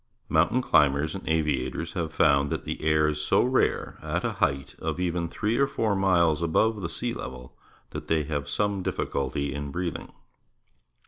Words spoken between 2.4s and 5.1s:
that the air is so rare at a height of